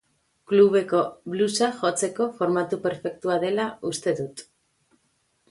Klubeko 0.51 1.01
bluesa 1.33 1.69
jotzeko 1.81 2.27
formatu 2.41 2.81
perfektua 2.87 3.37
dela 3.45 3.69
uste 3.93 4.17
dut. 4.23 4.45